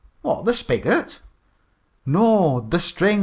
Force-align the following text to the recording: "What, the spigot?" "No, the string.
"What, 0.23 0.45
the 0.45 0.53
spigot?" 0.55 1.19
"No, 2.07 2.65
the 2.67 2.79
string. 2.79 3.19